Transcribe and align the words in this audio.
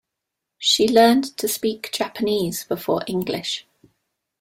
She 0.57 0.87
learned 0.87 1.37
to 1.37 1.47
speak 1.47 1.91
Japanese 1.91 2.63
before 2.63 3.03
English. 3.05 3.67